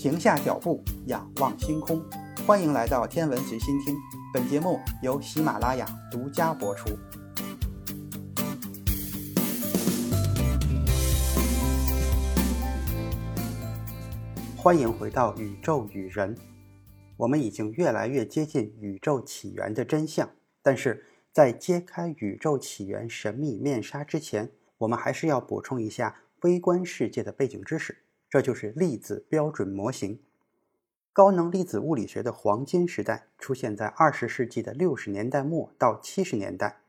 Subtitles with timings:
[0.00, 2.02] 停下脚步，仰望星空。
[2.46, 3.94] 欢迎来到天文随心听，
[4.32, 6.88] 本节目由喜马拉雅独家播出。
[14.56, 16.34] 欢迎回到宇宙与人。
[17.18, 20.30] 我们已经越来越接近宇宙起源的真相，
[20.62, 27.98] 但是在揭开宇宙起源神秘面纱之前，我们还是要补充一下微观世界的背景知识。
[28.30, 30.20] 这就是粒子标准模型。
[31.12, 36.82] 高能粒子物理学的黄金时代出现在二十世纪的六十年代末到七十年代，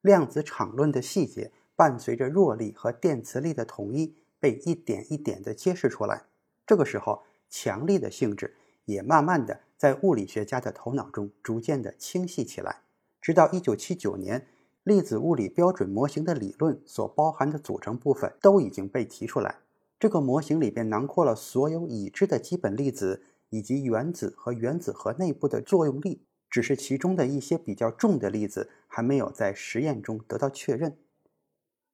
[0.00, 6.22] 量子场论的细节伴随着弱力和电磁力的统一被一点一点地揭示出来。
[6.64, 12.82] 这个时候，强力的性质也慢慢的在物理学家的头脑中逐渐的清晰起来。
[13.20, 14.46] 直到一九七九年，
[14.84, 19.56] 粒子物理标准模型的理论所包含的组成部分都已经被提出来。
[20.04, 30.98] 这个模型里边囊括了所有已知的基本粒子以及原子和原子核内部的作用力，只是其中的一些比较重的粒子还没有在实验中得到确认。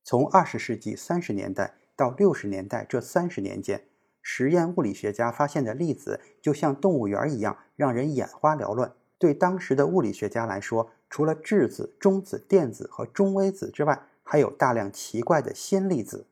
[0.02, 3.84] 从二十世纪三十年代到六十年代这三十年间，
[4.20, 8.92] 实验物理学家发现的粒子就像动物园一样，让人眼花缭乱。
[9.18, 16.26] 对当时的物理学家来说，除了质子、中子、电子和中微子之外，还有大量奇怪的新粒子。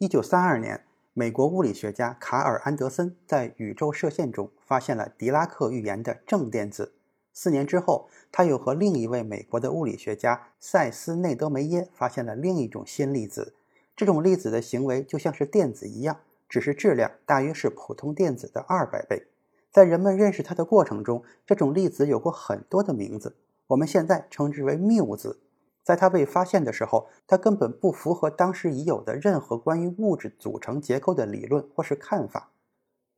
[0.00, 0.84] 一九三二年。
[1.16, 6.94] 美国物理学家卡尔·安德森在宇宙射线中发现了狄拉克预言的正电子。
[7.32, 13.54] 四年之后，他又和另一位美国的物理学家塞斯内德梅耶发现了另一种新粒子。
[13.94, 19.28] 这种粒子的行为就像是电子一样，只是质量大约是普通电子的二百倍。
[19.70, 23.36] 在人们认识它的过程中，这种粒子有过很多的名字，
[23.68, 25.38] 我们现在称之为缪子。
[25.84, 32.50] 在它被发现的时候，它根本不符合当时已有的任何关于物质组成结构的理论或是看法。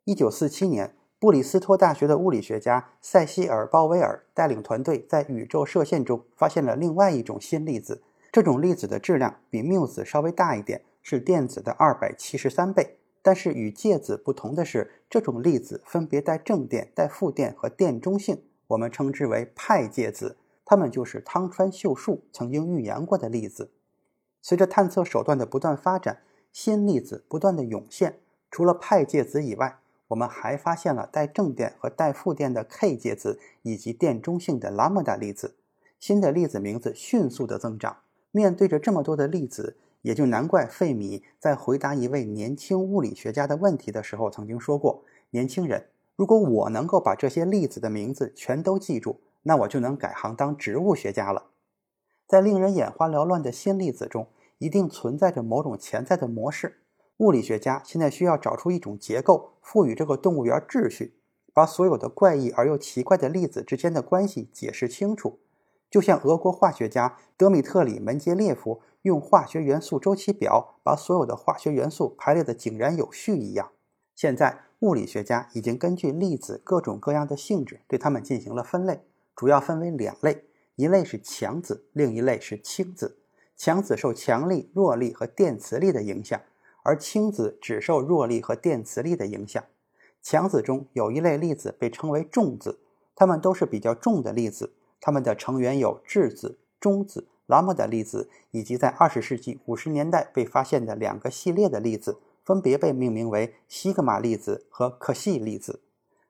[0.04, 8.02] 一九四七年，布里斯托大学的物理学家塞西尔·鲍威尔带领团队在宇宙射线中发现了另外一种新粒子。
[8.32, 12.98] 这种粒子的质量比缪子稍微大一点，是电子的二百七十三倍。
[13.22, 20.36] 但是与介子不同的是，这种粒子分别带正电、带负电和电中性，我们称之为派介子。
[20.66, 23.70] 他们就是汤川秀树曾经预言过的粒子。
[24.42, 26.22] 随着探测手段的不断发展，
[26.52, 28.18] 新粒子不断的涌现。
[28.50, 29.78] 除了派介子以外，
[30.08, 35.54] 我们还发现了带正电和带负电的 K 介子，以及电中性的拉姆达粒子。
[35.98, 37.98] 新的粒子名字迅速的增长。
[38.30, 51.46] 面对着这么多的粒子，也就难怪费米在回答一位年轻物理学家的问题的时候曾经说过：“年轻人，如果我能够把这些粒子的名字全都记住。”那我就能改行当植物学家了。
[52.26, 54.26] 在令人眼花缭乱的新粒子中，
[54.58, 56.80] 一定存在着某种潜在的模式。
[57.18, 61.14] 物理学家现在需要找出一种结构，赋予这个动物园秩序，
[61.54, 65.38] 把所有的怪异而又奇怪的粒子之间的关系解释清楚。
[65.88, 73.70] 就像俄国化学家德米特里·门捷列夫用化学元素周期表把所有的化学元素排列的井然有序一样。
[74.16, 79.02] 现在，物理学家已经根据粒子各种各样的性质，对它们进行了分类。
[79.36, 80.44] 主要分为两类，
[80.76, 83.18] 一类是强子，另一类是轻子。
[83.54, 86.40] 强子受强力、弱力和电磁力的影响，
[86.82, 89.62] 而轻子只受弱力和电磁力的影响。
[90.22, 92.80] 强子中有一类粒子被称为重子，
[93.14, 94.72] 它们都是比较重的粒子。
[95.00, 105.80] 它们的成员有质子、中子、拉姆达粒子，以及在二十世纪五十年代被发现的两个系列的粒子，分别被命名为西格玛粒子和可西粒子。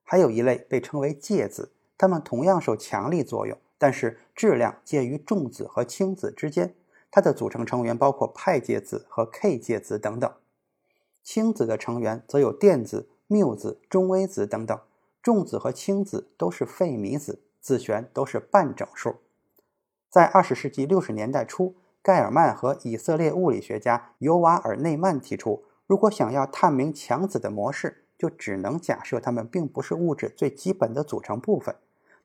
[0.03, 1.71] 还有一类被称为介子。
[1.99, 6.75] 它们同样受强力作用，但是质量介于重子和轻子之间。
[7.11, 10.31] 它的组成成员包括派介子和 K 介子等等。
[11.23, 14.79] 轻子的成员则有电子、缪子、中微子等等。
[15.23, 19.17] 重子和轻子都是费米子，子旋都是半整数。
[20.09, 31.75] 在二十世纪六十年代初，盖尔曼和以色列物理学家尤瓦尔内曼提出，如果想要探明强子的模式，就只能假设它们并不是物质最基本的组成部分。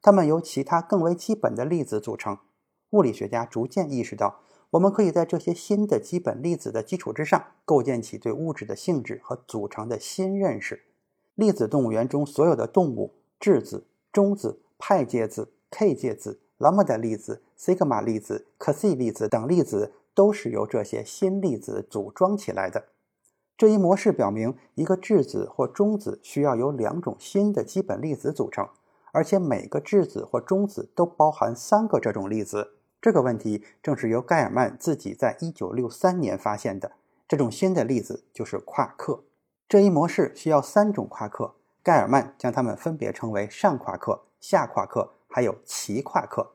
[0.02, 2.38] 它们由其他更为基本的粒子组成。
[2.90, 10.84] 物理学家逐渐意识到，我们可以在这些新的基本粒子的基础之上，构建起对物质的性质和组成的新认识。
[11.36, 22.86] 粒子动物园中所有的动物，质子、中子、派介子、K 介子、拉姆达粒子、西格玛粒子、可西粒子等粒子，都是由这些新粒子组装起来的。
[23.56, 28.68] 这一模式表明，一个质子或中子需要由两种新的基本粒子组成。
[29.12, 32.74] 而且每个质子或中子都包含三个这种粒子。
[33.02, 36.92] 这个问题正是由盖尔曼自己在1963年发现的。
[37.28, 39.24] 这种新的粒子就是夸克。
[39.68, 46.52] 这一模式需要三种夸克，盖尔曼将它们分别称为上夸克、下夸克，还有奇夸克。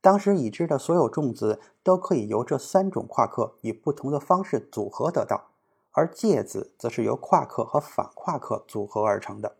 [0.00, 5.48] 当时已知的所有重子都可以由这三种夸克以不同的方式组合得到，
[5.90, 9.56] 而介子则是由夸克和反夸克组合而成的。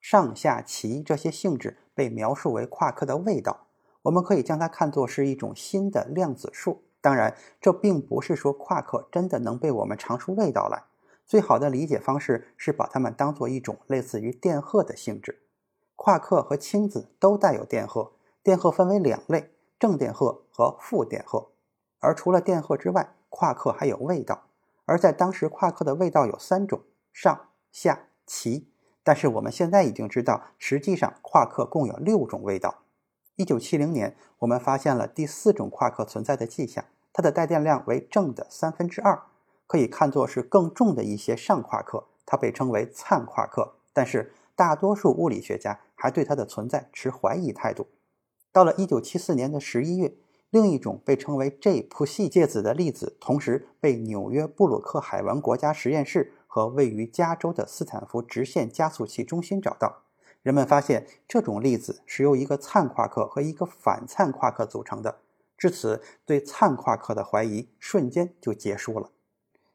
[0.00, 3.66] 上下奇这些性质被描述为夸克的味道，
[4.02, 6.84] 我们可以将它看作是一种新的量子数。
[7.00, 10.84] 当然，这并不是说夸克真的能被我们尝出味道来。
[11.24, 15.42] 最好的理解方式是把它们当做一种类似于电荷的性质。
[15.96, 18.12] 夸克和氢子都带有电荷，
[18.42, 19.52] 电荷分为两类。
[19.78, 21.48] 正电荷和负电荷，
[22.00, 24.44] 而除了电荷之外，夸克还有味道。
[24.86, 26.80] 而在当时，夸克的味道有三种：
[27.12, 28.70] 上、下、奇。
[29.06, 32.82] 但是我们现在已经知道，实际上夸克共有六种味道。
[33.36, 39.22] 一九七零年，我们发现了第四种夸克存在的迹象，它的带电量为正的三分之二，
[39.68, 43.76] 可以看作是更重的一些上夸克，它被称为灿夸克。
[43.92, 47.86] 但是大多数物理学家还对它的存在持怀疑态度。
[48.50, 50.16] 到了一九七四年的十一月，
[50.50, 60.04] 另一种被称为 J 谱系介子的粒子，同时被纽约布鲁克海文国家实验室和位于加州的斯坦福直线加速器中心找到。
[60.42, 65.18] 人们发现这种粒子是由一个灿夸克和一个反灿夸克组成的。
[65.58, 69.10] 至此，对灿夸克的怀疑瞬间就结束了。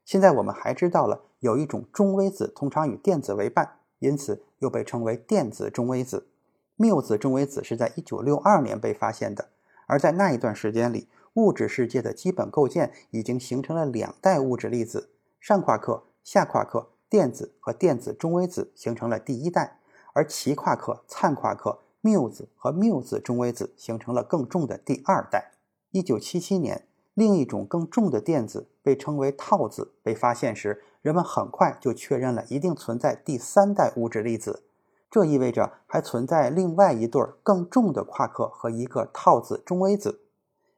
[0.04, 6.30] 现在我们还知道了有一种中微子通常与电子为伴，因此又被称为电子中微子。
[6.78, 9.50] 缪子中微子是在1962年被发现的，
[9.86, 19.80] 而在那一段时间里，物质世界的基本构建已经形成了两代物质粒子：上夸克、下夸克，电子和电子中微子形成了第一代，
[20.14, 25.52] 而奇夸克、灿夸克、缪子和缪子中微子形成了更重的第二代。
[25.92, 34.64] 1977年，另一种更重的电子被称为套子被发现时，人们很快就确认了一定存在第三代物质粒子。
[35.10, 40.22] 这意味着还存在另外一对更重的夸克和一个套子中微子。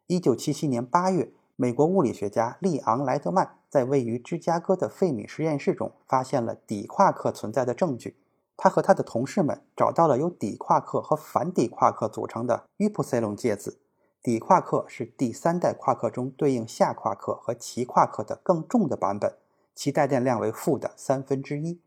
[0.07, 8.19] 一九七七年八月，美国物理学家利昂·莱德曼在位于芝加哥的费米实验室中发现了底夸克存在的证据。
[8.55, 13.79] 他和他的同事们找到了由底夸克和反底夸克组成的伊普塞隆介子。
[14.21, 19.37] 底夸克是第三代夸克中对应下夸克和奇夸克的更重的版本，
[19.73, 21.81] 其带电量为负的三分之一。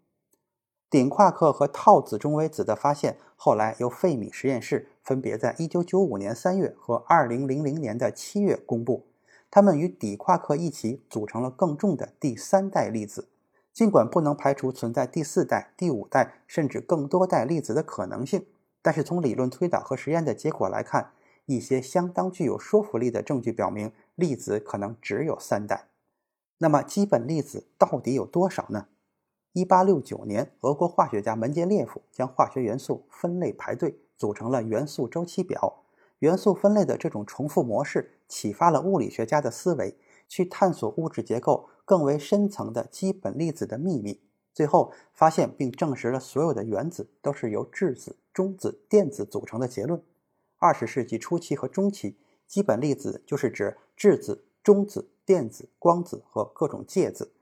[0.90, 9.06] 顶夸克和套子中微子的发现，后来由费米实验室分别在1995年3月和2000年的7月公布。
[9.50, 13.28] 它们与底夸克一起组成了更重的第三代粒子。
[13.72, 18.46] 尽管不能排除存在第四代、第五代甚至更多代粒子的可能性，
[18.80, 21.12] 但是从理论推导和实验的结果来看，
[21.44, 25.88] 一些相当具有说服力的证据表明粒子可能只有三代。
[26.56, 28.86] 那么，基本粒子到底有多少呢？
[29.52, 35.82] 一八六九年，俄国化学家门捷列夫将化学元素分类排队，组成了元素周期表。
[36.20, 39.96] 元素分类的这种重复模式启发了物理学家的思维，
[40.28, 44.20] 去探索物质结构更为深层的基本粒子的秘密。
[44.52, 50.02] 最后发现并证实了所有的原子都是由质子、中子、电子组成的结论。
[50.58, 57.32] 二十世纪初期和中期，基本粒子就是指质子、中子、电子、光子和各种介子。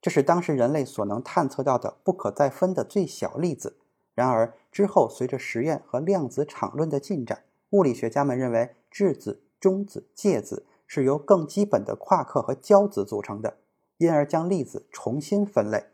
[0.00, 3.76] 这是当时人类所能探测到的不可再分的最小粒子。
[4.14, 13.56] 然而之后，随着实验和量子场论的进展，物理学家们认为质子、中子、介子是由更基本的夸克和胶子组成的，
[13.96, 15.86] 因而将粒子重新分类。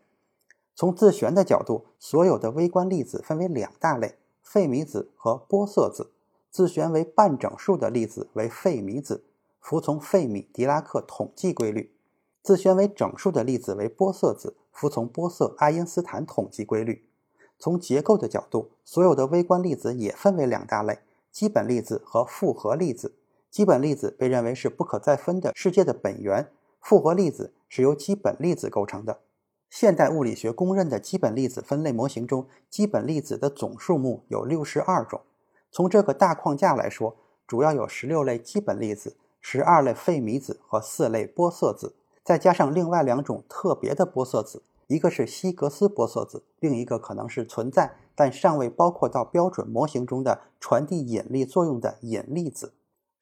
[0.75, 6.11] 从自旋的角度，所有的微观粒子分为两大类：费米子和玻色子。
[6.49, 9.23] 自旋为半整数的粒子为费米子，
[9.61, 11.95] 服从费米狄拉克统计规律。
[12.43, 17.07] 自旋为整数的粒子为玻色子，服从玻色爱因斯坦统计规律。
[17.57, 20.99] 从结构的角度，所有的微观粒子也分为两大类：
[21.31, 23.15] 基本粒子和复合粒子。
[23.51, 29.19] 基本粒子被认为是不可再分的世界的本源，复合粒子是由基本粒子构成的。
[29.69, 35.19] 现代物理学公认的基本粒子分类模型中，基本粒子的总数目有六十二种。
[35.69, 41.95] 从这个大框架来说，主要有十六类基本粒子、十二类费米子和四类玻色子。
[42.23, 52.73] 再加上另外两种特别的玻色子，一个是希格斯玻色子，另一个可能是存在但尚未包括到标准模型中的传递引力作用的引力子。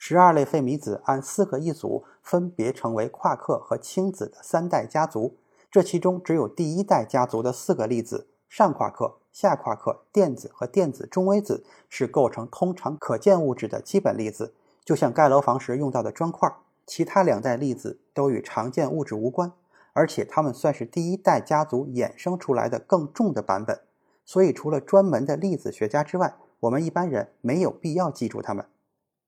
[0.01, 5.36] 十二类费米子按四个一组，分别成为夸克和氢子的三代家族。
[5.70, 14.53] 这其中只有第一代家族的四个粒子——上夸克、下夸克、电子和电子中微子，是构成通常可见物质的基本粒子，
[14.86, 16.50] 就像盖楼房时用到的砖块。
[16.88, 19.51] 其他两代粒子都与常见物质无关，
[19.91, 23.82] 而且它们算是第一代家族衍生出来的更重的版本。
[24.25, 28.65] 所以除了专门的粒子学家之外，我们一般人没有必要记住它们。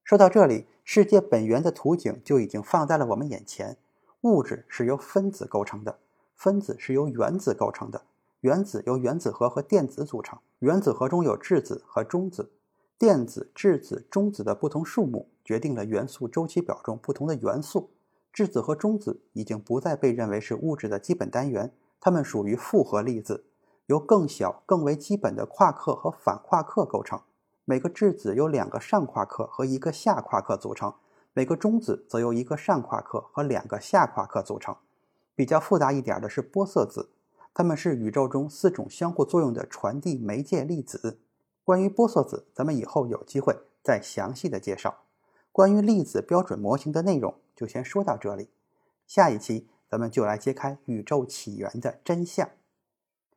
[0.04, 3.78] 说到这里，世界本源的图景就已经放在了我们眼前。
[4.22, 6.00] 物质是由分子构成的，
[6.36, 8.04] 分子是由原子构成的，
[8.42, 10.38] 原子由原子核和电子组成。
[10.60, 12.52] 原子核中有质子和中子，
[13.00, 17.90] 电子、质子、中子的不同数目决定了元素周期表中不同的元素。
[18.32, 23.46] 质子和中子已经不再被认为是物质的基本单元，它们属于复合粒子，
[23.88, 27.20] 由更小、更为基本的夸克和反夸克构成。
[27.72, 30.94] 每个质子由两个上夸克和一个下夸克组成，
[31.32, 34.76] 每个中子则由一个上夸克和两个下夸克组成。
[35.36, 37.12] 比较复杂一点的是玻色子，
[37.54, 41.22] 它们是宇宙中四种相互作用的传递媒介粒子。
[41.64, 45.04] 关于玻色子，咱们以后有机会再详细的介绍。
[45.54, 48.50] 关于粒子标准模型的内容就先说到这里，
[49.08, 52.50] 下一期咱们就来揭开宇宙起源的真相。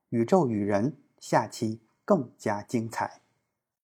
[0.08, 3.20] 宇宙与人，下期更加精彩。